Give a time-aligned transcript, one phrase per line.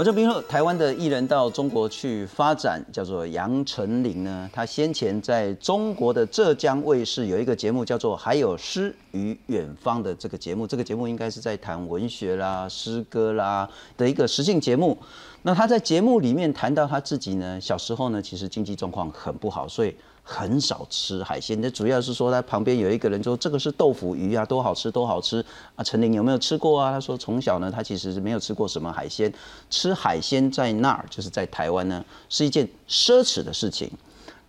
[0.00, 4.48] 我这边说，台湾的艺人到中国去发展，叫做杨丞琳呢。
[4.50, 10.66] 他先前在中国的浙江卫视有一个节目，叫做《还有诗与远方》的这个节目。
[10.66, 13.68] 这个节目应该是在谈文学啦、诗歌啦
[13.98, 14.96] 的一个实境节目。
[15.42, 19.94] 那他在节目里面谈到他自己呢，小时候呢，其实经济状况很不好，所以。
[20.22, 25.82] 很少吃海鲜，那主要是说他旁边有一个人说这个是豆腐鱼啊，多好吃多好吃啊！
[25.82, 26.92] 陈琳有没有吃过啊？
[26.92, 29.32] 他说从小呢，他其实是没有吃过什么海鲜，
[29.70, 33.90] 吃海鲜在那儿就是在台湾呢，是一件奢侈的事情。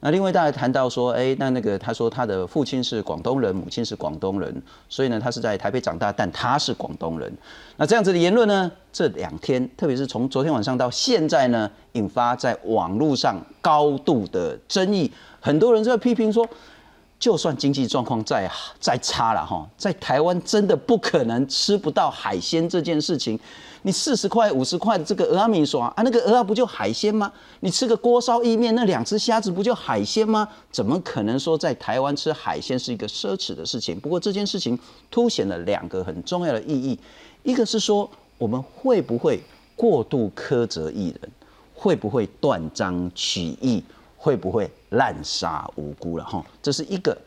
[0.03, 7.31] 那另外大家谈到说，哎，那那个他说他的父亲是广东人，母亲是广东人，所以呢他是在台北长大，但他是广东人。
[7.77, 15.11] 那这样子的言论呢，这两天，特别是从昨天晚上到现在呢，引发在网络上高度的争议。
[15.41, 16.47] 很多人在批评说，
[17.19, 23.37] 就算经济状况再再差了哈，在台湾真的不可能吃不到海鲜这件事情。
[23.83, 27.31] 你四十块、五十块的这个鹅阿米爽啊，那个鹅啊不就海鲜吗？
[27.61, 30.47] 你吃个锅烧意面，那两只虾子不就海鲜吗？
[30.71, 33.99] 怎么可能说在台湾吃海鲜是一个奢侈的事情？
[33.99, 34.77] 不过这件事情
[35.09, 36.99] 凸显了两个很重要的意义，
[37.41, 39.41] 一个是说我们会不会
[39.75, 41.31] 过度苛责艺人，
[41.73, 43.83] 会不会断章取义，
[44.21, 46.45] 会不会滥杀无辜了哈？
[46.61, 47.17] 这是一个。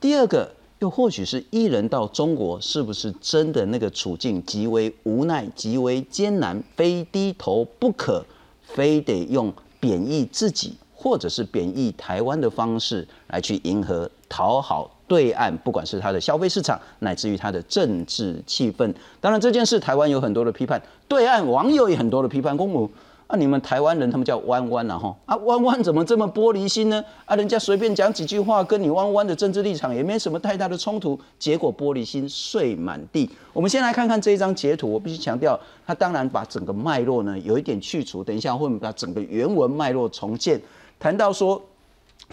[0.00, 0.50] 第二个。
[0.80, 8.24] 又或许是艺人到中国，是不是真的那个处境极为无奈、极为艰难，非低头不可，
[8.62, 18.94] 非得用贬义自己或者是贬义台湾的方式来去迎合、讨好对岸，不管是他的消费市场，乃至于他的政治气氛。
[19.20, 22.56] 当然，这件事台湾有很多的批判，对岸网友也很多的批判。
[22.56, 22.88] 公母。
[23.28, 27.04] 啊，你们台湾人他们叫弯弯了哈，啊弯弯怎么这么玻璃心呢？
[27.26, 33.28] 啊，人家随便讲几句话，跟你弯弯的政治立场也没什么太大的冲突，结果玻璃心碎满地。
[33.52, 40.58] 我们先来看看这一张截图，我必须强调，他当然把整个脉络呢有一点去除，等一下会把整个原文脉络重建。
[40.98, 41.62] 谈到说，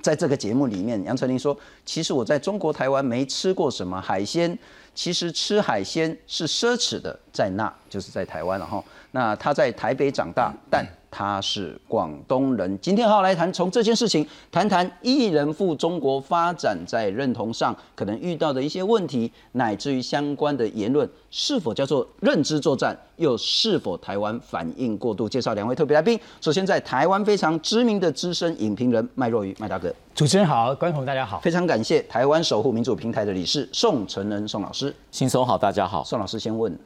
[0.01, 4.57] 在这个节目里面，杨丞琳说，其实我在中国台湾没吃过什么海鲜。
[4.95, 8.83] 其实吃海鲜是奢侈的，在那就是在台湾了哈。
[9.11, 10.83] 那他在台北长大，但。
[11.17, 12.77] 他是广东人。
[12.81, 25.29] 今天好来谈，从这件事情谈谈艺人赴中国发展，在认同上可能遇到的一些问题，乃至于相关的言论是否叫做认知作战，又是否台湾反应过度？
[25.29, 26.19] 介绍两位特别来宾。
[26.41, 36.03] 首先，在台湾非常知名的资深影评人麦若愚麦大哥，主持人好，观众大家好，非常感谢台湾守护民主平台的理事宋承恩宋老师，新松好，大家好。
[36.03, 36.77] 宋老师先问，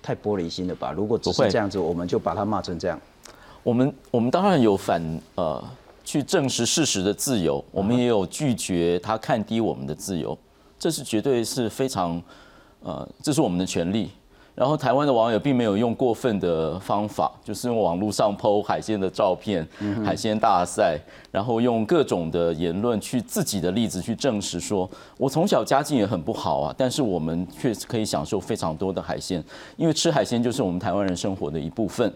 [0.00, 0.90] 太玻璃心了吧？
[0.90, 2.98] 如果只是这样子，我们就把他骂成这样。
[3.62, 5.00] 我们我们当然有反
[5.36, 5.62] 呃
[6.04, 10.36] 去证实事实的自由，我们也有拒绝他看低我们的自由，
[10.78, 12.20] 这是绝对是非常
[12.82, 14.10] 呃这是我们的权利。
[14.54, 19.66] 然后台湾的网友并没有用过分的方法，就是用网络上剖海鲜的照片、
[20.04, 20.98] 海鲜大赛，
[21.30, 29.42] 然后用各种的言论去自己的例子去证实说，我从小家境也很不好啊，但是我们却可以享受非常多的海鲜，
[29.78, 32.12] 因为吃海鲜就是我们台湾人生活的一部分。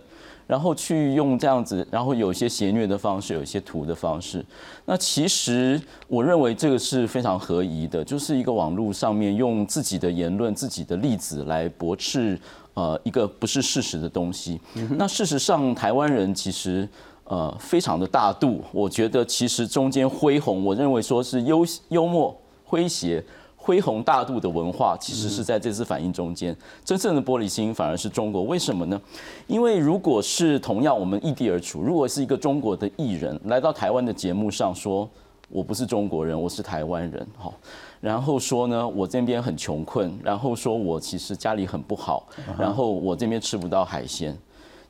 [0.47, 4.45] 然后去用这样子，然后有一些邪虐的方式，有一些图的方式。
[4.85, 12.39] 那其实我认为这个是非常合宜的，就是一个网络上面用自己的言论、自己的例子来驳斥
[12.75, 14.61] 呃一个不是事实的东西。
[14.97, 16.89] 那事实上，台湾人其实
[17.25, 22.37] 呃非常的大度，我觉得其实中间恢宏，我认为说是幽幽默
[22.69, 23.25] 诙谐。
[23.67, 28.45] 恢宏大度的文化，其实是在这次反应中间，真正的玻璃心反而是中国。
[28.45, 29.01] 为什么呢？
[29.49, 35.11] 因为如果是同样我们异地而处，如果是一个中国的艺人来到台湾的节目上说，
[35.49, 37.53] 我不是中国人，我是台湾人，好，
[38.01, 42.25] 然后说呢，我这边很穷困，然后说我其实家里很不好，
[42.57, 44.39] 然后我这边吃不到海鲜，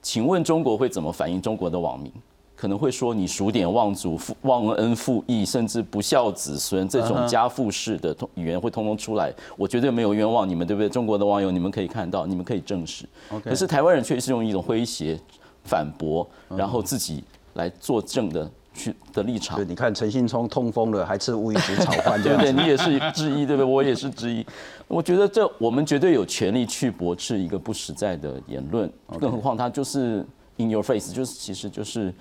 [0.03, 1.41] 请问中国会怎么反应？
[1.41, 2.13] 中国的网民？
[2.57, 9.31] 可能会说你数典忘祖、忘恩负义，甚至不孝子孙这种家父式的语言会通通出来。
[9.59, 10.89] 我绝对没有冤枉你们，对不对？
[10.89, 13.05] 中国的网友，你们可以看到，你们可以证实。
[13.45, 15.21] 可是台湾人却是用一种诙谐、
[15.65, 17.23] 反驳，然后自己
[17.55, 19.59] 来作证的去的立场。
[19.59, 22.55] 对，你看陈信聪痛风了，还吃乌鱼子炒饭， 对不对？
[22.55, 23.65] 你也是之一，对不对？
[23.65, 24.43] 我也是之一。
[24.89, 30.25] 我觉得这我们绝对有权利去驳斥一个不实在的言论，更何况他就是
[30.57, 32.15] in your face，就是其实就是。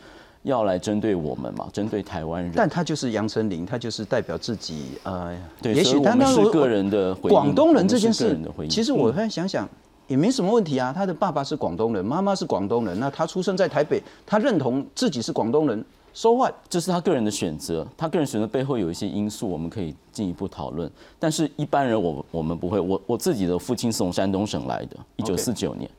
[0.45, 1.67] 要来针对我们嘛？
[1.73, 4.91] 针对台湾人，但他就是杨丞琳，他就是代表自己。
[5.01, 8.39] 呃，对，也许他们是个人的回广东人这件事，
[8.69, 9.67] 其实我在想想
[10.07, 10.93] 也没什么问题啊。
[10.95, 15.83] 他的爸爸是广东人，妈妈是广东人，那他出生在台北，他认同自己是广东人
[16.13, 16.53] ，so what？
[16.69, 17.85] 这是他个人的选择。
[17.97, 20.87] 他个人选择背后有一些因素，我们可以进一步讨论。
[21.17, 22.79] 但是一般人，我我们不会。
[22.79, 25.89] 我我自己的父亲是从山东省来的，一九四九年，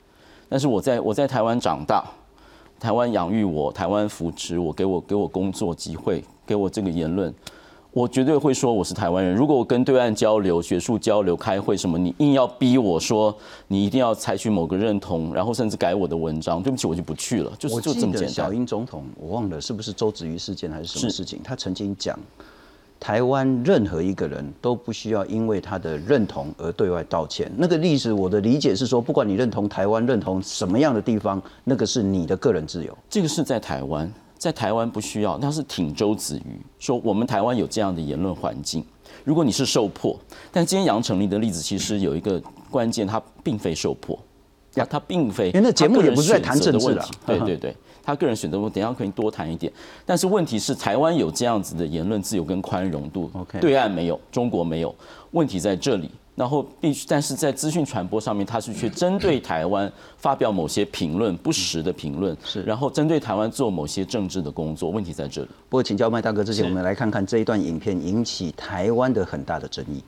[0.49, 2.05] 但是我在我在台湾长大。
[2.79, 7.33] 台湾养育我，台湾扶持我，给我给我工作机会，给我这个言论，
[7.93, 9.35] 我绝对会说我是台湾人。
[9.35, 13.35] 如果我跟对岸交流、学术交流、开会什么，你硬要逼我说
[13.69, 17.51] 你一定要采取某个认同，然后甚至改我的文章，对不起，我就不去了。
[17.59, 18.29] 就是就这么简单。
[18.29, 22.19] 小英总统，我忘了是不是周子瑜事件还是什么事情，他曾经讲。
[22.99, 27.51] 台湾任何一个人都不需要因为他的认同而对外道歉。
[27.57, 32.97] 那个例子，我的理解是说，不管你认同台湾，认同什么样的地方，那个是你的个人自由。
[33.09, 35.39] 这个是在台湾，在台湾不需要。
[35.39, 38.85] 那是挺周子瑜说，我们台湾有这样的言论环境。
[39.25, 40.19] 如果你是受迫，
[40.51, 44.19] 但今天杨丞琳的例子其实有一个关键，他并非受迫，
[44.75, 45.49] 他他并非。
[45.49, 47.05] 因为那节目也不是在谈政治了。
[47.27, 47.77] 对对对。
[48.07, 49.71] 他个人选择，我等下可以多谈一点。
[50.07, 53.31] 但是问题是，台湾有这样子的言论自由跟宽容度，
[53.61, 54.95] 对岸没有，中国没有。
[55.33, 56.09] 问题在这里。
[56.37, 64.91] 然后必须，但是在资讯传播上面，他是去针对台湾发表某些评论，不实的评论，是，然后针对台湾做某些政治的工作。
[64.91, 65.49] 问题在这里。
[65.71, 70.05] 不过，请教麦大哥之前，我们来看看这一段影片引起台湾的很大的争议。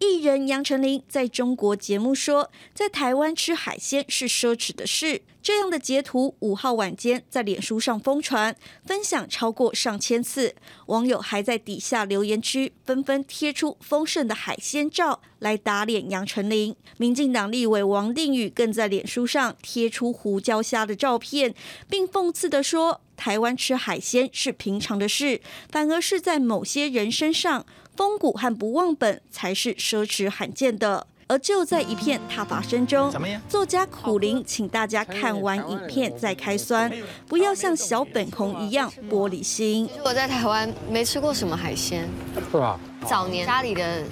[0.00, 5.20] 艺人杨丞琳在中国节目说，在台湾吃海鲜是奢侈的事。
[5.42, 8.56] 这样的截图五号晚间在脸书上疯传，
[8.86, 10.54] 分享超过上千次。
[10.86, 16.74] 网友还在底下留言区纷纷贴出丰盛的海鲜照来打脸杨丞琳。
[16.96, 21.54] 民进党立委王定宇更在脸书上贴出胡椒虾的照片，
[21.90, 27.66] 并讽刺的说：“台湾吃海鲜是平常的事，反而是在某些人身上。”
[28.00, 33.12] 风骨和不忘本才是奢侈罕见的，而就在一片踏伐声中，
[33.46, 36.90] 作家苦林请大家看完影片再开酸，
[37.28, 39.86] 不要像小本红一样玻璃心。
[40.02, 42.08] 我在台湾没吃过什么海鲜，
[42.50, 42.80] 是吧？
[43.06, 44.02] 早年家里的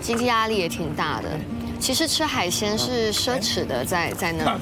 [0.00, 1.28] 经济压力也挺大的，
[1.78, 4.58] 其实吃海鲜是奢侈的，在在那。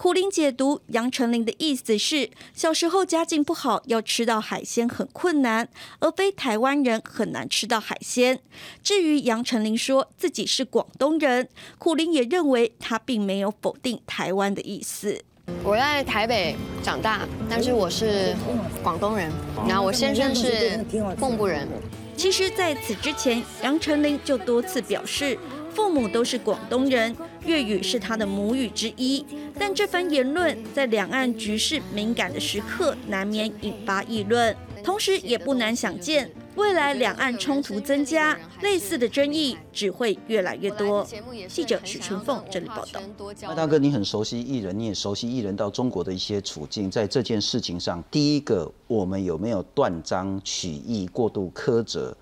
[0.00, 5.68] 苦林解读杨丞琳的意思是，小时候家境不好，要吃到海鲜很困难，
[5.98, 8.40] 而非台湾人很难吃到海鲜。
[8.82, 11.46] 至于杨丞琳说自己是广东人，
[11.78, 15.22] 苦林也认为他并没有否定台湾的意思。
[15.62, 18.34] 我在台北长大，但是我是
[18.82, 19.30] 广东人，
[19.68, 20.82] 然后我先生是
[21.18, 21.68] 蚌埠人。
[22.16, 25.38] 其实，在此之前，杨丞琳就多次表示。
[25.70, 27.14] 父母都是广东人，
[27.46, 29.24] 粤语是他的母语之一。
[29.58, 34.54] 但这番言论在两岸局势敏感的时刻，难免引发议论。
[34.82, 41.06] 同时，也不难想见，未来两岸冲突增加，类似的争议只会越来越多。
[41.48, 43.00] 记者许春凤这里报道。
[43.46, 46.90] 麦大哥，你很熟悉艺人，你也熟悉艺人到中国的一些处境。
[46.90, 52.16] 在这件事情上，第一个，我们有没有断章取义、过度苛责？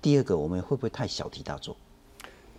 [0.00, 1.76] 第二个，我们会不会太小题大做？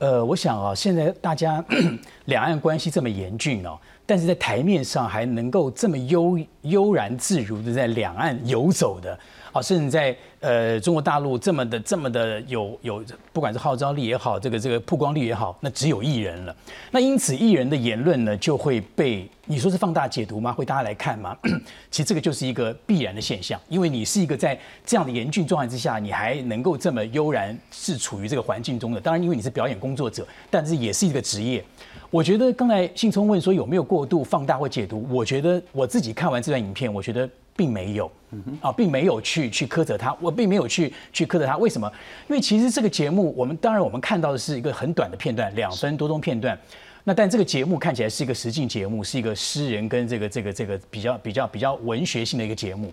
[0.02, 1.64] 呃，我想啊，现在大家
[2.26, 3.78] 两岸关系这么严峻哦，
[4.12, 9.18] 但是在台面上还能够这么悠悠然自如的在两岸游走的。
[9.54, 13.04] 啊，甚至在呃中国大陆这么的这么的有有，
[13.34, 16.56] 不管是号召力也好，这个这个曝光率也好，那只有艺人了。
[16.90, 20.54] 那因此艺人的言论呢，就会被你说是放大解读吗？
[20.54, 21.38] 会大家来看吗？
[21.92, 29.02] 其实这个就是一个必然的现象，因为你是一个在这样的严峻状态之下，你还能够这么悠然是处于这个环境中的。
[29.02, 31.62] 当然，因为你是表演工作者，但是也是一个职业。
[32.12, 37.28] 我觉得刚才信聪问说有没有过度放大或解读，我觉得我自己看完这段影片，我觉得。
[37.54, 38.10] 并没有，
[38.62, 41.58] 啊，并没有去去苛责他，我并没有去去苛责他。
[41.58, 41.92] 为什么？
[42.28, 46.58] 因为其实这个节目，我们当然我们看到的是一个很短的片段，两分多钟片段。
[47.04, 52.92] 那但这个节目看起来是一个实境节目，是一个诗人跟这个这个这个比较比较比较文学性的一个节目。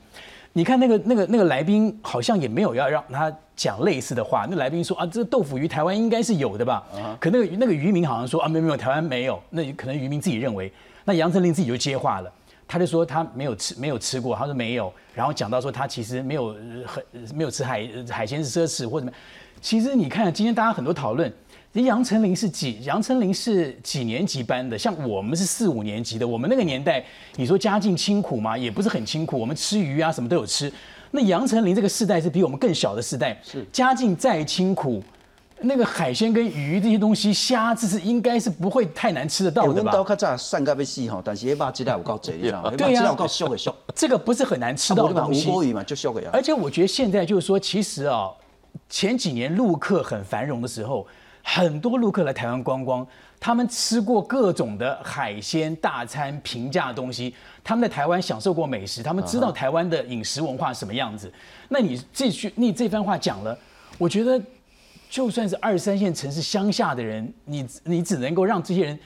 [0.53, 4.47] 你看那个那个那个来宾好像也没有要让他讲类似的话。
[4.51, 6.83] 那来宾说啊，这个豆腐鱼台湾应该是有的吧？
[7.21, 9.41] 可那个那个渔民好像说啊，没有没有，台湾没有。
[9.51, 10.73] 那可能渔民自己认为，
[11.05, 12.33] 那杨丞琳自己就接话了。
[12.67, 17.03] 他就说他没有吃没有吃过，他说没有，然后讲到说他其实没有很
[17.35, 19.17] 没有吃海海鲜是奢侈或者什么，
[19.61, 21.33] 其实你看今天大家很多讨论，
[21.75, 24.77] 杨丞琳是几杨丞琳是几年级班的？
[24.77, 27.05] 像我们是四五年级的，我们那个年代，
[27.37, 28.57] 你说家境清苦吗？
[28.57, 30.73] 也不是很清苦，我们吃鱼啊什么都有吃。
[31.11, 35.03] 那杨丞琳这个世代是比我们更小的世代，是家境再清苦。
[35.61, 39.91] 那个海鲜跟鱼这些东西，虾这是应该是不会太难吃得到的吧？
[39.91, 42.71] 刀较早散甲要死吼，但是一把鸡蛋有够贼，你知道吗？
[42.77, 43.75] 对呀，有够俗的俗。
[43.95, 45.51] 这个不是很难吃到的东西。
[45.51, 46.31] 无鱼嘛，就俗的呀。
[46.33, 48.31] 而且我觉得现在就是说，其实啊，
[48.89, 51.05] 前几年陆客很繁荣的时候，
[51.51, 53.07] 很多陆客来台湾观光，
[53.41, 61.33] 他们吃过各种的海鲜大餐、平价东西，他们在台湾享受过美食，他们知道台湾的饮食文化什么样子。
[61.69, 63.59] 那你这句你这番话讲了，
[63.97, 64.41] 我觉得。
[65.11, 68.99] 就算是二三线城市乡下的人，你你只能够让这些人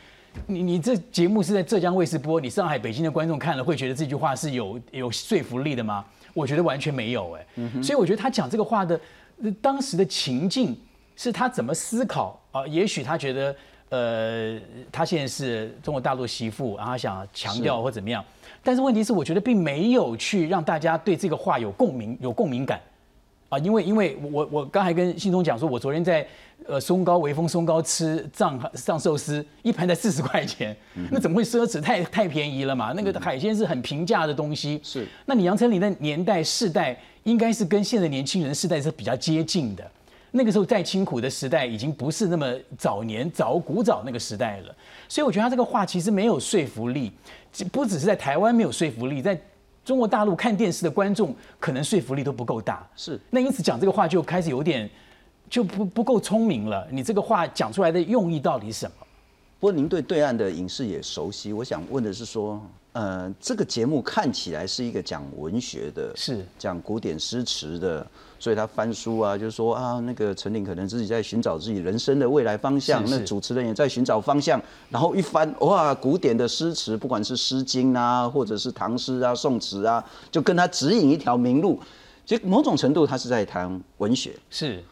[0.48, 6.04] 你你这节目是在浙江卫视播，你上海、北京的观众看了会觉得这句话是有有说服力的吗？
[6.34, 7.46] 我觉得完全没有哎。
[7.80, 9.00] 所以我觉得他讲这个话的
[9.60, 10.76] 当时的情境
[11.22, 12.66] 是他怎么思考啊？
[12.66, 13.54] 也许他觉得
[13.90, 14.58] 呃，
[14.90, 18.24] 他现在是中国大陆媳妇，然后想强调或怎么样。
[18.64, 22.80] 但是问题是，我觉得并没有去让大家对这个话有共鸣、有共鸣感
[23.50, 26.26] 啊，因为因为我我刚才跟信中讲说，我昨天在
[26.66, 30.76] 呃松高微风松高吃藏藏寿司，一盘才四十块钱，
[31.12, 31.80] 那怎么会奢侈？
[31.80, 32.92] 太太便宜了嘛？
[32.96, 35.06] 那个海鲜是很平价的东西，是。
[35.26, 39.88] 那你杨丞琳的年代世代，应该是跟现在年轻人世代是比较接近的。
[40.34, 44.74] 那个时候再清苦的时代，已经不是那么早年早古早那个时代了。
[45.08, 47.12] 所以我觉得他这个话其实没有说服力。
[47.70, 49.38] 不只是在台湾没有说服力，在
[49.84, 52.88] 中国大陆看电视的观众可能说服力都不够大。
[52.96, 54.88] 是，那因此讲这个话就开始有点
[55.50, 56.88] 就不不够聪明了。
[56.90, 59.06] 你这个话讲出来的用意到底是什么？
[59.62, 62.60] 不过您对对岸的影视也熟悉，我想问的是说。
[62.94, 68.04] 呃，这个节目看起来是一个讲文学的，是讲古典诗词的，
[68.40, 81.80] 所以他翻书啊，就是说啊，那个陈琳可能自己在寻找自己人生的未来方向，那主持人也在寻找方向，然后一翻，哇，古典的诗词，不管是《诗经》啊，或者是唐诗啊、宋词啊，就跟他指引一条明路。
[82.26, 84.82] 其实某种程度，他是在谈文学，是，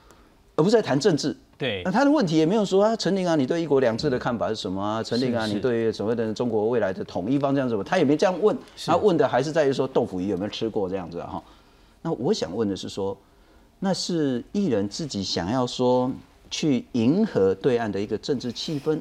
[0.55, 1.37] 而不是在谈政治。
[1.61, 5.03] 对，那他的问题也没有说啊，陈琳啊，你对一国两制的看法是什么啊？
[5.03, 7.85] 陈琳啊，你对所谓的中国未来的统一方向什么？
[7.85, 11.43] 他也没这样问，他问的还是在于说豆腐鱼有没有吃过这样子哈。
[12.01, 13.15] 那我想问的是说，
[13.79, 16.11] 那是艺人自己想要说
[16.51, 18.99] 去迎合对岸的一个政治气氛，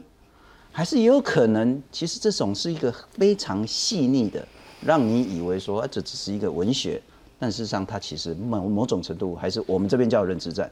[0.73, 4.45] 还是也有可能其实这种是一个非常细腻的，
[4.85, 7.01] 让你以为说这只是一个文学，
[7.39, 10.69] 但事实上它其实某某种程度还是我们这边叫认知战。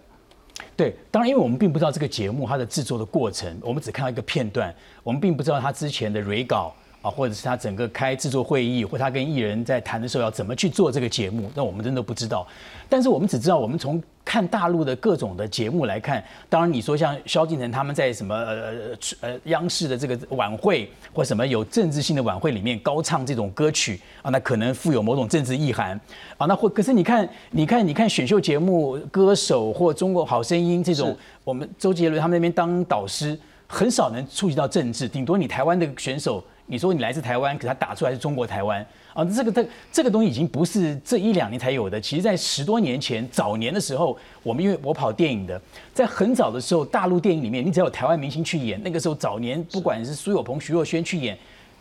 [0.78, 6.74] 对，当然，因为我们并不知道这个节目它的制作的过程，我们只看到一个片段，我们并不知道它之前的蕊稿
[7.08, 12.46] 啊，或者是他整个开制作会议，或他跟艺人在谈的时候要怎么去做这个节目，那我们真的不知道。
[12.90, 18.74] 但是我们只知道，我们从看大陆的各种的节目来看，当然你说像萧敬腾他们在什么呃
[19.22, 26.00] 呃央视的这个晚会或什么有政治性的晚会里面高唱这种歌曲啊，那可能富有某种政治意涵
[26.38, 26.46] 啊。
[26.46, 33.38] 那或可是你看，你看，你看选秀节目歌手或中国好声音这种，我们周杰伦他们那边当导师，
[33.68, 38.86] 很少能触及到政治，顶多你台湾的选手，你说你来自台湾，可他打出来是中国台湾。
[39.14, 42.00] 啊，这个这这个东西已经不是这一两年才有的。
[42.00, 45.60] 其实，在十多年前早年的时候，我们因为我跑电影的，
[45.92, 51.36] 在很早的时候，大陆电影里面，你只要有台湾明星去演，那个时候早年不管是苏有朋、徐若瑄去演，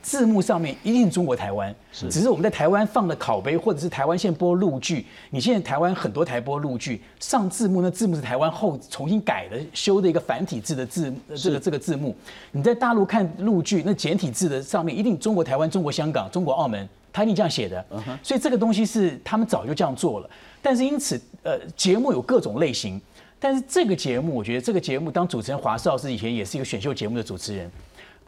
[0.07, 1.75] 字幕上面一定中国台湾。
[1.91, 5.05] 是，只是我们在台湾放的拷贝，或者是台湾现播陆剧。
[5.31, 12.15] 你现在台湾很多台播陆剧上字幕，那字幕是台湾后重新改的、修的一个繁体字的字，这个这个字幕。
[12.53, 16.89] 你在大陆看陆剧，那简体字的上面一定中国台湾、中国香港、中国澳门。
[17.13, 17.83] 他一定这样写的，
[18.23, 20.29] 所以这个东西是他们早就这样做了。
[20.61, 23.01] 但是因此，呃，节目有各种类型，
[23.41, 27.71] 但是这个节目，我觉得这个节目当主持人华少是以前也是一个选秀节目的主持人，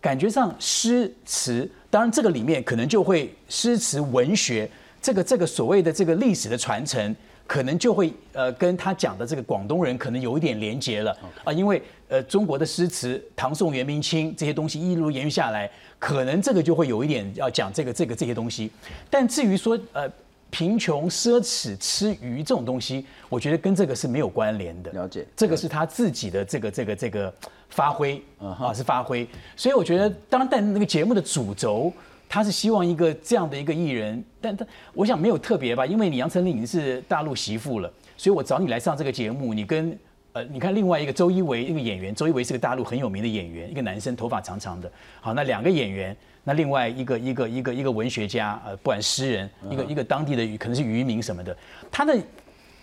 [0.00, 4.68] 感觉上诗词，当然这个里面可能就会诗词文学，
[5.00, 7.14] 这个这个所谓的这个历史的传承。
[7.48, 18.70] 可能就会呃跟他讲的这个广东人可能有一点连结了啊，因为呃中国的诗词唐宋元明清这些东西一路延续下来，可能这个就会有一点要讲这个这个这些东西。
[19.08, 20.06] 但至于说呃
[20.50, 24.90] 贫穷奢侈吃鱼这种东西，我觉得跟这个是没有关联的。
[24.92, 27.32] 了解，这个是他自己的这个这个这个
[27.68, 29.28] 发挥啊是发挥。
[29.56, 31.92] 所以我觉得，当然但那个节目的主轴。
[32.30, 34.62] 他是希望一个这样的一个艺人，但他
[34.92, 39.98] 我想没有特别吧，因为你杨丞琳已经是大陆媳妇了，所以我找你来上这个节目，你跟
[40.38, 44.88] 呃，你看另外一个周一围一个演员，周一围是个大陆很有名的演员，一个男生，头发长长的。
[45.20, 51.56] 好，那两个演员，那另外一个一个一个一个文学家，呃，不管诗人，一个一个当地的可能是渔民什么的，
[51.90, 52.16] 他的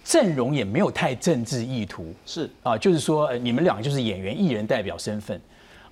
[0.03, 5.39] 阵容也没有太政治意图，是啊，就是说你们两个就是演员艺人代表身份。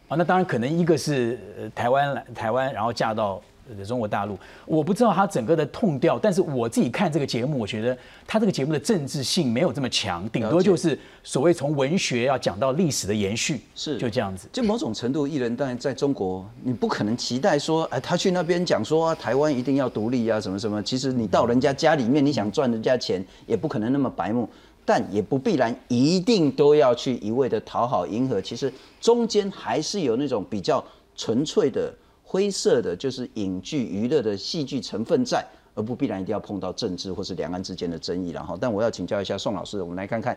[0.09, 1.39] 啊，那当然可能一个是
[1.73, 3.41] 台湾来台湾，然后嫁到
[3.87, 14.47] 中国大陆，我不知道他整个的痛调，但是我自己看这个节目，我觉得他这个节目的政治性没有这么强，顶多就是所谓从文学要讲到历史的延续，是就这样子。
[14.51, 20.81] 就某种程度，艺人当然在中国，你不可能期待说，哎，他去那边讲说台湾一定要独立啊，什么什么。
[20.83, 24.47] 其实你到人家家里面，你想赚人家钱，也不可能那么白目。
[24.85, 30.83] 但也不必然一定都要去一味的讨好迎合，其实中间还是有那种比较
[31.15, 31.89] 纯粹的
[32.33, 40.35] 灰色的，就是影剧娱乐的戏剧成分在，而不必然一定要碰到政治或是两岸之间的争议然后，但我要请教一下宋老师，我们来看看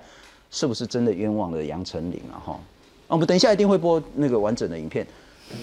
[0.50, 2.60] 是不是真的冤枉了杨丞琳啊哈。
[3.08, 5.06] 我们等一下一定会播那个完整的影片。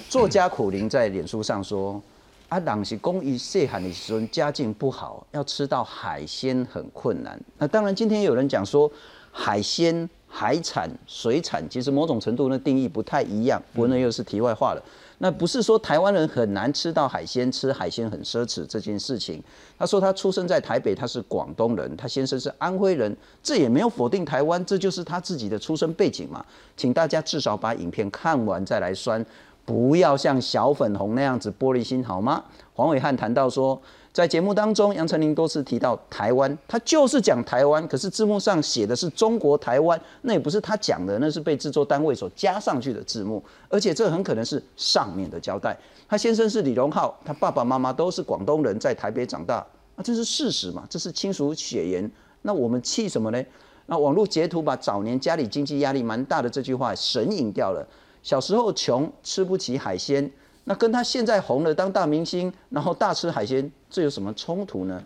[0.10, 2.02] 作家苦林在脸书上说
[2.50, 7.40] ：“啊，朗是公益细汉的时候家境不好，要吃到海鲜很困难。
[7.60, 8.92] 那当然，今天有人讲说
[9.32, 13.62] 海鲜、海产、水产，其实某种程度的定义不太一样。
[13.72, 14.82] 不过那又是题外话了。
[15.20, 19.42] 那不是说台湾人很难吃到海鲜，吃海鲜很奢侈这件事情。
[19.78, 26.46] 他说他出生在台北，他是广东人，他先生是安徽人，这也没有否定台湾，这就是他自己的出生背景嘛。
[26.76, 29.26] 请大家至少把影片看完再来酸。”
[29.66, 32.44] 不要像小粉红那样子玻璃心好吗？
[32.74, 33.80] 黄伟汉谈到说，
[34.12, 45.78] 在节目当中，杨丞琳多次提到台湾，他就是讲台湾，可是字幕上写的是中国台湾，那也不是他讲的，那是被制作单位所加上去的字幕，而且这很可能是上面的交代。
[46.10, 49.66] 他先生是李荣浩，他爸爸妈妈都是广东人，在台北长大，
[49.96, 50.84] 那这是事实嘛？
[50.90, 53.42] 这是亲属血缘，那我们气什么呢？
[53.86, 57.86] 那网络截图把早年家里经济压力蛮大的这句话神隐掉了。
[58.24, 60.32] 小时候穷，吃不起海鲜，
[60.64, 65.04] 那跟他现在红了当大明星，然后大吃海鲜，这有什么冲突呢？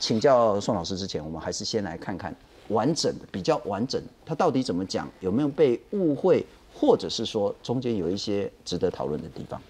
[0.00, 2.34] 请教宋老师之前，我们还是先来看看
[2.68, 9.62] 完整的、比较完整，他到底怎么讲，有没有被误会，或者是说中间有一些值得讨论的地方？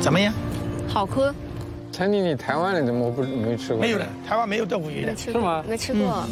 [0.00, 0.32] 怎么样？
[0.88, 1.34] 好喝。
[1.92, 3.78] 陈妮，你台湾人怎么不没吃过？
[3.82, 5.62] 没有的，台湾没有豆腐鱼的，是吗？
[5.68, 6.24] 没吃过。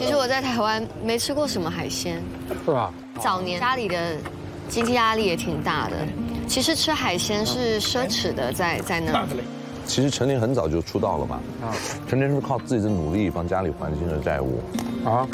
[0.00, 2.22] 其实我在台湾没吃过什么海鲜，
[2.64, 2.90] 是吧？
[3.20, 4.16] 早年家里的
[4.66, 5.96] 经济压力也挺大的，
[6.48, 9.28] 其实吃海鲜是奢侈的，在在那。
[9.84, 11.76] 其实陈琳很早就出道了嘛，啊，
[12.08, 14.62] 陈琳是靠自己的努力帮家里还清了债务。
[15.04, 15.28] 啊，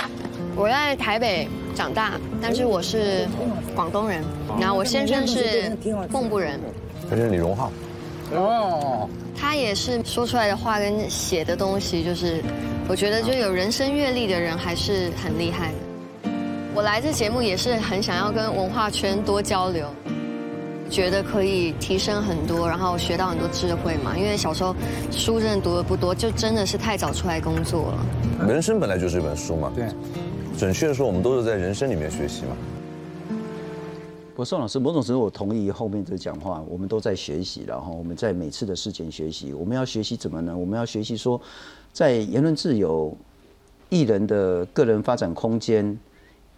[0.57, 3.29] 我在台北长大，但是我是
[3.73, 4.25] 广东人，
[4.59, 5.71] 然后我先生是
[6.13, 6.59] 蚌埠人。
[7.09, 7.71] 先生李荣浩。
[8.33, 9.09] 哦。
[9.39, 12.43] 他也是说出来的话跟写的东西，就是
[12.89, 16.31] 我觉得就有人生阅历的人还是很厉害的。
[16.73, 19.89] 我来这节目也是很想要跟文化圈多交流，
[20.89, 24.17] 觉得可以提升很多，然后学到很多智慧嘛。
[24.17, 24.75] 因为小时候
[25.11, 28.47] 书真的读的不多，就真的是太早出来工作了。
[28.47, 29.89] 人生本来就是一本书嘛，对，
[30.57, 32.57] 准确的说，我们都是在人生里面学习嘛。
[34.37, 40.55] 不过宋老师，某种程度我同意后面这讲话，我们都在学习，然后我们在每次的事情学习，我们要学习怎么呢？
[40.55, 41.41] 我们要学习说，
[41.91, 43.17] 在言论自由、
[43.89, 45.99] 艺人的个人发展空间。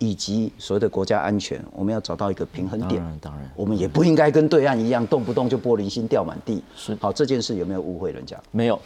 [0.01, 3.01] 以及所谓的国家安全，我们要找到一个平衡点。
[3.01, 6.62] 当然，当然，我们也不应该跟对岸一样，动不动就玻璃心掉满地。
[6.77, 8.41] 是，好，这件事有没有误会人家？
[8.53, 8.81] 没有，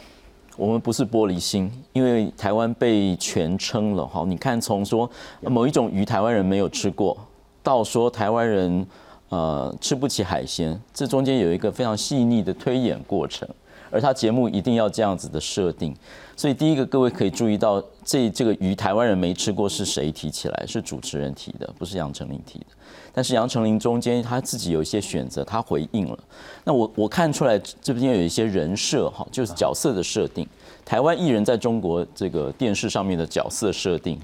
[0.57, 4.07] 我们不是玻璃心，因为台湾被全称了。
[4.07, 5.07] 好，你看，从说
[5.41, 7.15] 某一种鱼台湾人没有吃过，
[7.63, 8.85] 到说台湾人
[9.29, 13.47] 呃吃不起海鲜，这中间有一个非常细腻的推演过程。
[13.89, 15.95] 而他节目一定要这样子的设定，
[16.35, 20.65] 所以第一个各位可以注意到，这这个鱼台湾人没吃过是谁提起来？
[20.65, 22.65] 是主持人提的，不是杨丞琳提的。
[23.13, 26.17] 但是杨丞琳中间他自己有一些选择，他回应了。
[26.63, 30.47] 那我我看出来这边有一些人设哈，就是角色的设定。
[30.85, 34.19] 台湾艺人在中国这个电视上面的角色设定，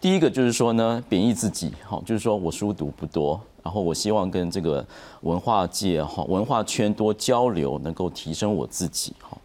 [0.00, 3.40] 第一个就是说呢，贬义自己，哈，就是说我书读不多。
[3.62, 4.86] 然后我希望跟这个
[5.22, 9.38] 文化界哈文化圈多交流，能够提升我自己哈。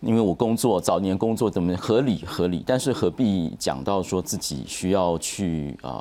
[0.00, 6.00] 因为我工作早年工作怎么合理合理，但是何必讲到说自己需要去啊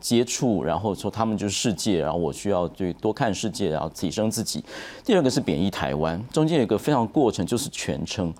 [0.00, 4.64] 接触，然后说他们就是世界，然后我需要去多看世界，然后提升自己。
[5.04, 8.34] 第二个是贬义台湾，中间有一个非常过程，就是全称。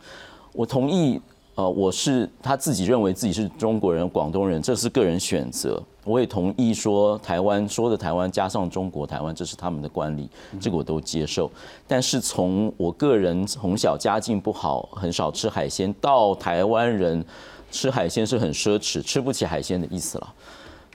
[0.54, 1.20] 我同意，
[1.56, 5.82] 呃，我是他自己认为自己是中国人、广东人，这是个人选择。
[6.04, 10.28] 我也同意说台湾说的台湾加上中国台湾，这是他们的惯例，
[10.60, 11.50] 这个我都接受。
[11.88, 17.24] 但是从我个人从小家境不好，很少吃海鲜，到台湾人
[17.72, 20.34] 吃海鲜是很奢侈，吃不起海鲜的意思了。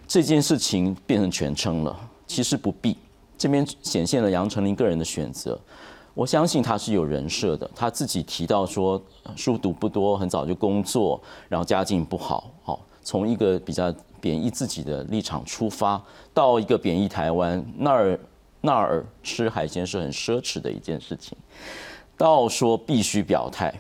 [0.07, 1.93] 这件事情变成全称了，
[2.25, 2.95] 其实不必。
[3.37, 5.57] 这边显现了杨丞琳个人的选择，
[6.13, 7.69] 我相信他是有人设的。
[7.75, 9.01] 他自己提到说
[9.35, 13.93] 书读不多，很早就工作，然后家境不好，好从一个比较。
[14.21, 18.19] 贬义自己的立场出发，到一个贬义台湾那儿
[18.59, 21.37] 那儿吃海鲜是很奢侈的一件事情，
[22.17, 23.73] 到说必须表态，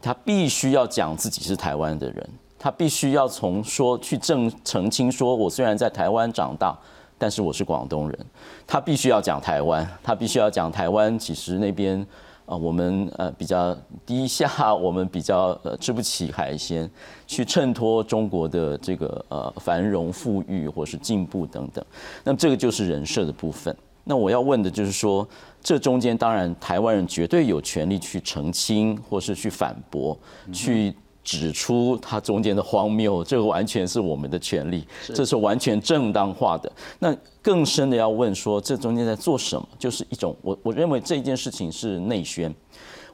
[0.00, 6.78] 他必须要讲自己是台湾的人，他必须要从说去证澄清说，我虽然在台湾长大，
[7.18, 8.26] 但是我是广东人，
[8.66, 12.06] 他必须要讲台湾，他必须要讲台湾，其实那边。
[12.46, 13.76] 啊，我们呃比较
[14.06, 16.88] 低下，我们比较呃吃不起海鲜，
[17.26, 21.84] 去衬托中国的这个呃繁荣富裕或是进步等等。
[22.22, 23.76] 那么这个就是人设的部分。
[24.04, 25.26] 那我要问的就是说，
[25.60, 30.16] 这中间当然台湾人绝对有权利去澄清或是去反驳，
[30.52, 30.94] 去
[31.26, 36.70] 指出它中间的荒谬，这个完全是我们的权利，这是完全正当化的。
[37.00, 37.12] 那
[37.42, 39.68] 更深的要问说，这中间在做什么？
[39.76, 42.54] 就是一种我我认为这件事情是内宣。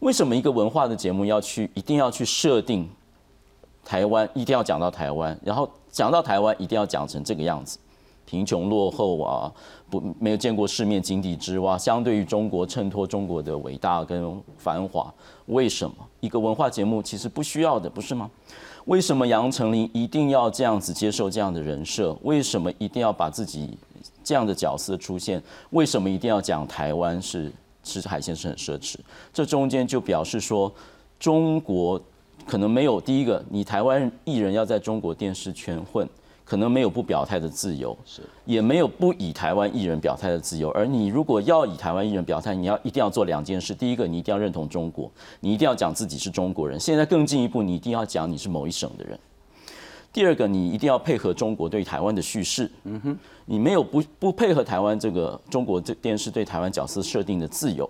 [0.01, 2.87] 为什么一个文化的节目要去一定要去设定
[3.83, 7.79] 台湾，一定要讲到台湾，然后讲到台湾一定要讲成这个样子，
[8.25, 9.53] 贫穷落后啊，
[9.91, 15.13] 不没有见过世面，井底之蛙，相对于中国衬托中国的伟大跟繁华。
[15.47, 18.31] 为什么一个文化节目其实不需要的，不是吗？
[18.87, 22.17] 为什么杨丞琳一定要这样子接受这样的人设？
[22.23, 23.77] 为什么一定要把自己
[24.25, 25.43] 这样的角色出现？
[25.71, 28.97] 为什么一定要讲台湾是吃海鲜是很奢侈？
[29.33, 30.73] 这中间就表示说，
[31.21, 32.01] 中国
[32.47, 36.09] 可能没有第一个，你台湾艺人要在中国电视圈混。
[36.53, 40.69] 可能没有不表态的自由，是也没有不以台湾艺人表态的自由。
[40.73, 45.11] 而你如果要以台湾艺人表态，你要一定要做两件事：第一个，你一定要认同中国，
[45.41, 49.19] 你一定要讲自己是中国人；现在更进一步，你一定要讲你是某一省的人。
[50.13, 52.71] 第二个，你一定要配合中国对台湾的叙事。
[52.85, 57.89] 嗯哼，你没有不不配合台湾这个中国这电视对台湾角色设定的自由。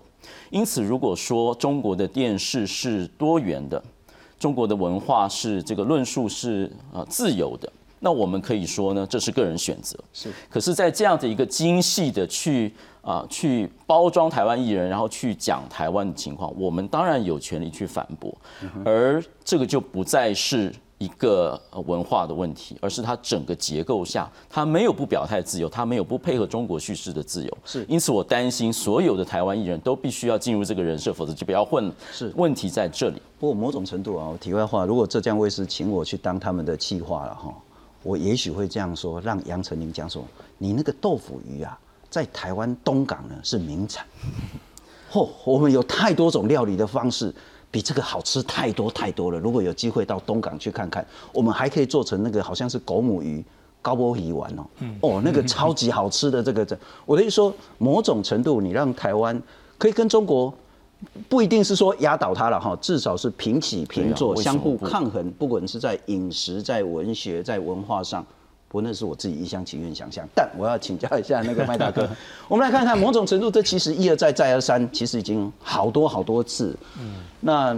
[0.51, 3.83] 因此，如果说中国的电视是多元的，
[4.39, 7.69] 中国的文化是这个论述是呃自由的。
[8.03, 9.97] 那我们可以说呢，这是个人选择。
[10.11, 12.69] 是，可是，在这样的一个精细的去
[13.01, 18.35] 啊去包装台湾艺人，然后去讲台湾的情况，我们当然有权利去反驳。
[18.83, 27.57] 而这个就不再是一个文化的问题，而是它整个结构下，它没有不表态自由，它没有不配合中国叙事的自由。
[27.63, 31.93] 是，因此我担心所有的台湾艺人都必须要进入这个人设，否则就不要混了。
[32.11, 33.21] 是，问题在这里。
[33.39, 37.53] 不过某种程度啊，我题外话，如果浙江卫视请我去当他们的企划了哈。
[38.03, 40.25] 我也许会这样说，让杨丞琳讲说
[40.59, 44.05] ：“你那个豆腐鱼啊，在台湾东港呢是名产。
[45.11, 47.33] 嚯，我们有太多种料理的方式，
[47.71, 49.39] 比这个好吃太多太多了。
[49.39, 53.43] 如果有机会到东港去看看，我们还可以做成那个好像是狗母鱼
[53.81, 54.65] 高波鱼丸哦，
[55.01, 59.41] 哦，那个超级好吃的这个这，我的意思说，某种程度你让台湾
[59.77, 60.53] 可以跟中国。”
[61.29, 65.31] 不一定是说压倒他了哈，至少是平起平坐，相互抗衡。
[65.31, 68.25] 不管是在饮食、在文学、在文化上，
[68.67, 70.27] 不那是我自己一厢情愿想象。
[70.35, 72.09] 但我要请教一下那个麦大哥，
[72.47, 76.75] 我们来看看某种程度，这其实一而再、再而三，其实已经好多好多次。
[76.99, 77.75] 嗯，那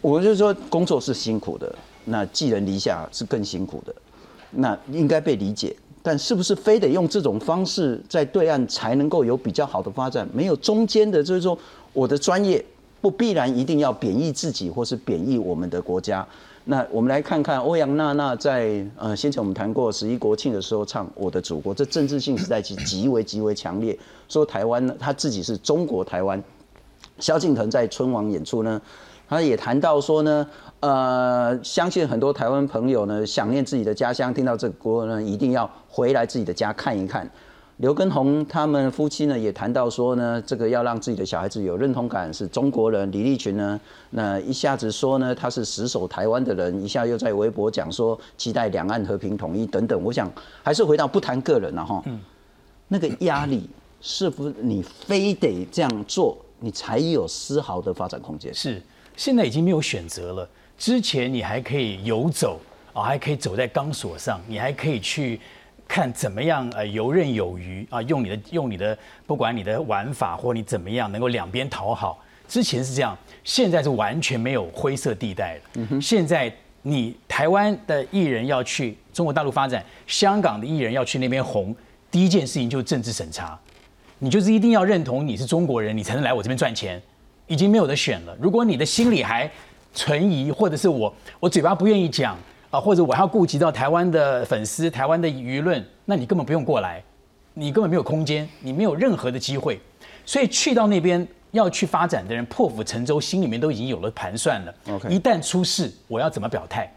[0.00, 3.94] 我就说工作是辛苦的，那寄人篱下是更辛苦的，
[4.50, 5.74] 那应该被理解。
[6.02, 10.26] 但是不是非得用这种方式在对岸才能够有比较好的发展？
[10.32, 11.58] 没有中间的，就是说。
[11.92, 12.64] 我的专业
[13.00, 16.26] 不必然一定要贬义自己，或是贬义我们的国家。
[16.64, 23.98] 那我们来看看欧阳娜娜在呃先前我们谈过十一国庆的时候唱《我的祖国》，这政治性实在极极为极为强烈。
[24.28, 26.40] 说台湾呢，他自己是中国台湾。
[27.18, 28.80] 萧敬腾在春晚演出呢，
[29.28, 30.46] 他也谈到说呢，
[30.80, 37.28] 呃，相信很多台湾朋友呢想念自己的家乡，听到这个歌呢，一定要回来自己的家看一看。
[37.80, 43.10] 刘根红他们夫妻呢也谈到说呢，这个要让自己的小孩子有认同感，是中国人。
[43.10, 49.98] 李立群呢，那一下子说呢他是死守台湾的人，一下又在微博讲说期待两岸和平统一等等。
[50.04, 50.30] 我想
[50.62, 52.04] 还是回到不谈个人了哈，
[52.86, 53.66] 那个压力
[54.02, 58.52] 是不是你非得这样做，你才有丝毫的发展空间？
[58.52, 58.82] 是，
[59.16, 60.46] 现在已经没有选择了。
[60.76, 62.60] 之前你还可以游走
[62.92, 65.40] 啊，还可以走在钢索上，你还可以去。
[65.90, 72.22] 看怎么样呃游刃有余啊，用你的用你的不管你的玩法或你怎么样能够两边讨好。
[72.46, 76.00] 之前是这样，现在是完全没有灰色地带了。
[76.00, 81.74] 现在你台湾的艺人要去中国大陆发展，香港的艺人要去那边红，
[82.08, 83.58] 第一件事情就是政治审查，
[84.20, 87.02] 你就是一定要认同你是中国人，你才能来我这边赚钱，
[87.48, 88.36] 已经没有得选了。
[88.40, 89.50] 如果你的心里还
[89.92, 92.38] 存疑，或者是我我嘴巴不愿意讲。
[92.70, 97.02] 啊，或者我还要顾及到台湾的粉丝、台湾的舆论，那你根本不用过来，
[97.54, 99.80] 你根本没有空间，你没有任何的机会。
[100.24, 104.74] 所以去到那边要去发展的人，破釜沉舟，心里面都已经有了盘算了。
[105.08, 106.88] 一旦出事，我要怎么表态？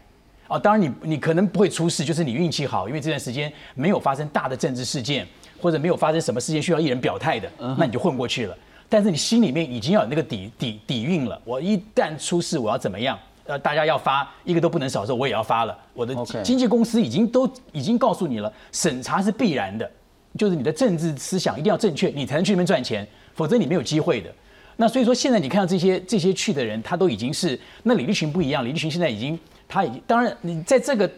[0.46, 5.26] 啊，当然你你可能不会出事，就是你运气好，因为这段时间没有发生大的政治事件，
[5.60, 8.56] 或者没有发生什么事件需要艺人表态的，那你就混过去了。
[8.88, 13.18] 但是你心里面已经要有那个底底底蕴了，我一旦出事，我要怎么样？
[13.46, 15.78] 呃，大家要发一个都不能少的时候，我也要发了。
[15.92, 19.90] 我的经纪公司已经都已经告诉你了，审查是必然的，
[20.38, 24.30] 就是你的政治思想一定要正确，你才能去那边赚钱，否则你没有机会的。
[24.76, 31.08] 那所以说，现在你看到这些这些去的人，他都已经是那李立群不一样，李立群现在已经他已经当然你在这个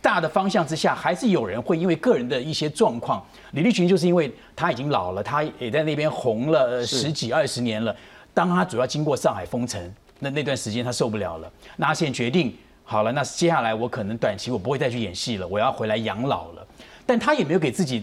[0.00, 7.94] 大的方向之下，还是有人会因为个人的一些状况，李立群就是因为他已经老了，他也在那边红了十几二十年了，
[8.32, 9.92] 当他主要经过上海封城。
[10.24, 16.66] 那那段时间他受不了了，那他现在决定好了，那接下来我可能短期我不会再去演戏了，我要回来养老了。
[17.04, 18.02] 但他也没有给自己，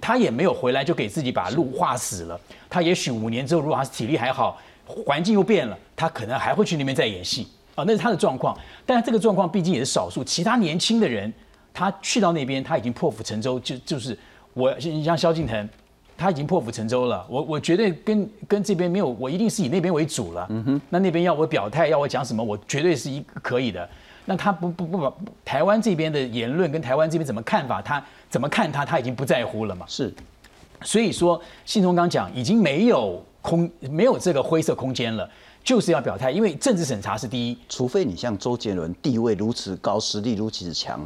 [0.00, 2.40] 他也没有回来就给自己把路画死了。
[2.68, 8.58] 他也许五年之后，如果他体力还好，环境又变了，他可能还会去那边再演戏啊，那是他的状况。
[8.84, 11.32] 但是这个状况毕竟也是少数，其他年轻的人，
[11.72, 14.18] 他去到那边他已经破釜沉舟，就就是
[14.54, 15.68] 我像萧敬腾。
[16.20, 20.46] 他已经破釜沉舟了，我我绝对跟跟这边没有，我一定是以那边为主了。
[20.50, 23.88] 嗯哼，那那边要我表态，要我讲什么，我绝对是一可以的。
[24.26, 25.10] 那他不不不把
[25.46, 29.86] 台湾这边的言论跟台湾这边怎么看法，他怎么看他，他已经不在乎了嘛。
[29.88, 30.12] 是，
[30.82, 35.26] 所以说信中刚讲，已经没有空没有这个灰色空间了，
[35.64, 37.56] 就是要表态，因为政治审查是第一。
[37.66, 41.00] 除非你像周杰伦地位如此高，实力如此强，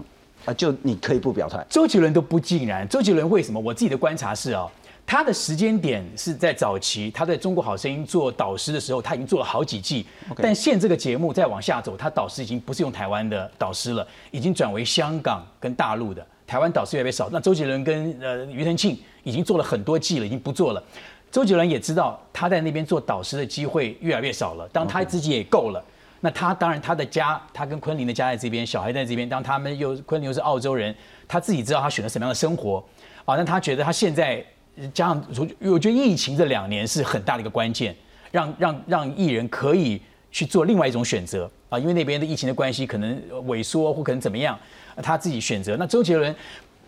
[0.44, 1.64] 啊，就你可以不表态。
[1.70, 3.60] 周杰伦都不尽然，周杰伦为什么？
[3.60, 4.68] 我自己的观察是哦。
[5.06, 10.06] 他的时间点是在早期，他在中国好声音做导师的时候，他已经做了好几季。
[10.38, 16.26] 但现这个节目再往下走，他导师已经不是用台湾的导师了，已经转为香港跟大陆的。
[16.46, 17.28] 台湾导师越来越少。
[17.30, 20.82] 那周杰伦跟呃庾澄庆已经做了很多季了，已经不做了。
[21.30, 24.66] 周杰伦也知道他在那边做导师的机会越来越少了。
[24.68, 25.84] 当他自己也够了，
[26.20, 29.28] 那他当然他的家，他跟昆凌的家在这边，小孩在这边。
[29.28, 30.94] 当他们又昆凌又是澳洲人，
[31.28, 32.82] 他自己知道他选择什么样的生活
[33.26, 33.36] 啊？
[33.36, 34.44] 那他觉得他现在。
[34.92, 37.94] 加上我我觉得疫情这两年是很大的一个关键，
[38.32, 40.00] 让让让艺人可以
[40.32, 44.58] 去做另外一种选择啊，因为那边的疫情的关系，可能萎缩或可能怎么样，
[45.02, 45.76] 他自己选择。
[45.76, 46.34] 那周杰伦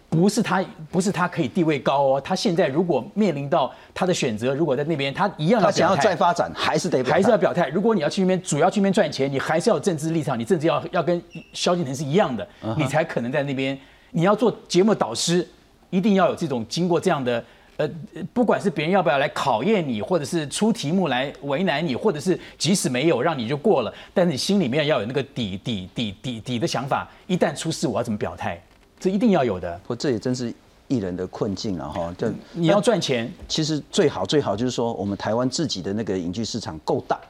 [0.08, 7.68] 不是他不是他可以地位高哦，他现在如果面临到他的选择，如果在那边他一样他想要再发展，还是得还是要表态。
[7.68, 11.22] 如果你要去那边主要去那边赚钱，你还是要有政治立场，你政治要要跟
[11.52, 13.78] 萧敬腾是一样的，你才可能在那边。
[14.12, 15.46] 你要做节目导师，
[15.90, 17.44] 一定要有这种经过这样的。
[17.78, 17.86] 呃，
[18.32, 28.58] 不管是别人要不要来考验你，或者是出题目来为难你，或者是即使没有让你就过了，但是你心里面要有那个底底底底底的想法，一旦出事我要怎么表态，
[28.98, 29.78] 这一定要有的。
[29.86, 30.50] 不，这也真是
[30.88, 32.14] 艺人的困境了哈。
[32.16, 37.20] 就你要赚钱，其实最好最好就是说，我们台湾自己的那个影剧市场够大，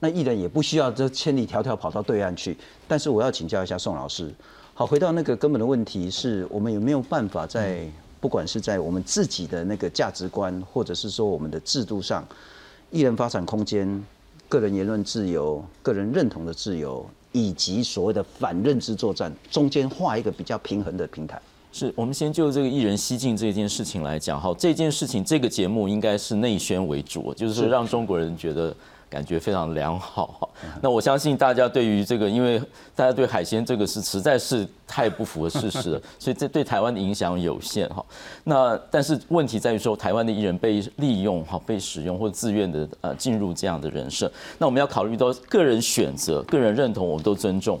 [0.00, 2.56] 那艺人也不需要这千里迢迢跑到对岸去。
[2.88, 4.32] 但是我要请教一下宋老师，
[4.72, 7.86] 好，回到那个根本的问题是我们有没有办法在。
[8.22, 12.24] 不管是在我们自己的那个价值观，或者是说我们的制度上，
[12.92, 14.00] 艺人发展空间、
[14.48, 21.42] 个人言论自由、个人认同的自由，以及所谓的反认知作战，中间画一个比较平衡的平台。
[21.72, 28.72] 是我们先就这个艺人西进这件事情来讲，好，这件事情这个节目应该是内宣为主，就是说让中国人觉得。
[29.12, 30.48] 感觉非常良好
[30.80, 32.58] 那我相信大家对于这个，因为
[32.96, 38.04] 大家对海鲜这个是实在是太不符合事实了，所以这对台湾的影响有限哈。
[38.44, 47.78] 那但是问题在于说，台湾的艺人被利用哈，被使用或自愿的呃进入这样的人设，那我们要考虑到个人选择、个人认同，我们都尊重。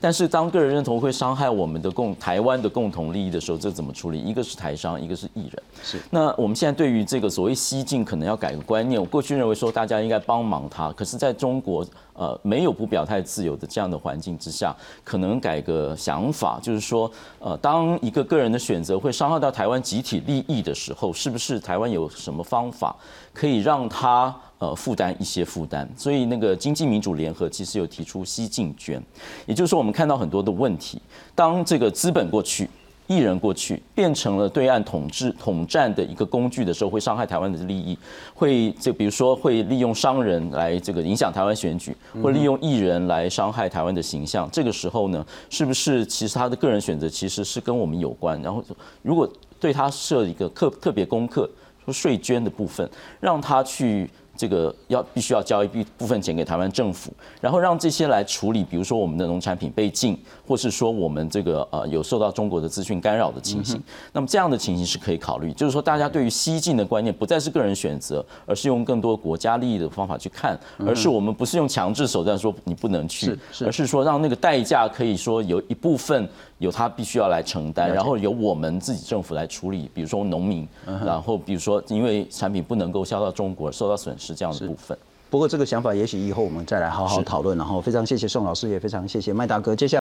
[0.00, 4.20] 但是当个人认同会伤害我们的共台湾的共同利益的时候，这怎么处理？
[4.20, 5.62] 一个是台商，一个是艺人。
[5.82, 5.98] 是。
[6.10, 9.00] 那我们现在对于这个所谓西进，可能要改个观念。
[9.00, 10.68] 我过去认为说大家应该帮忙。
[10.68, 14.74] 他可是在中国，呃，没有不表态自由的这样的环境之下，
[15.04, 22.96] 可能改个想法，就是说，呃，当一个个人的选择会伤害到台湾集体利益的时候，是不是台湾有什么方法
[23.32, 25.88] 可以让他呃负担一些负担？
[25.96, 29.02] 所以那个经济民主联合其实有提出西进捐，
[29.44, 31.00] 也就是说，我们看到很多的问题，
[31.34, 32.68] 当这个资本过去。
[33.06, 37.96] 艺人过去变成了对岸统治统战的一个工具的时候，会伤害台湾的利益，
[38.34, 44.48] 会就比如说会利用商人来这个影响台湾选举，或利用艺人来伤害台湾的形象。
[44.50, 48.40] 这个时候呢，是不是其实他的个人选择其实是跟我们有关？
[48.42, 48.64] 然后
[49.02, 51.48] 如果对他设一个特特别功课，
[51.84, 52.88] 说税捐的部分，
[53.20, 54.10] 让他去。
[54.38, 60.14] 这个要必须要交一笔部分钱给台湾政府，然后让这些来处理，比如说我们的农产品被禁，
[60.46, 63.82] 或是说我们这个呃有受到中国的资讯干扰的情形。
[64.12, 76.28] 那么这样的情形是可以考虑，就是说大家对于西进的观念不再是个人选择，而是用更多国家利益的方法去看，而是我们不是用强制手段说你不能去，而是说让那个代价可以说有一部分。
[76.58, 80.66] 有他必须要来承担，然后由我们自己政府来处理，比如说农民，
[81.04, 84.96] 然后比如说因为产品不能够销到中国，受到损失这样的部分。
[85.28, 87.58] 不过这个想法也许以后我们再来好好讨论。
[87.58, 89.76] 然后非常谢谢宋老师，也非常谢谢麦大哥。
[89.76, 89.94] 接下来。